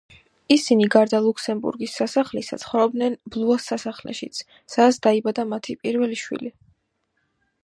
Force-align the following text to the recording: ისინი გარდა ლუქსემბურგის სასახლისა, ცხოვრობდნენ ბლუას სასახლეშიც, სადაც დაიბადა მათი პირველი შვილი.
ისინი 0.53 0.87
გარდა 0.95 1.19
ლუქსემბურგის 1.25 1.97
სასახლისა, 2.01 2.59
ცხოვრობდნენ 2.65 3.19
ბლუას 3.35 3.69
სასახლეშიც, 3.73 4.43
სადაც 4.77 5.01
დაიბადა 5.07 5.49
მათი 5.55 5.81
პირველი 5.87 6.23
შვილი. 6.27 6.57